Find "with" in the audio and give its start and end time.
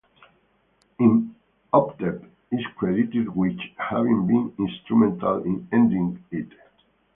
3.35-3.59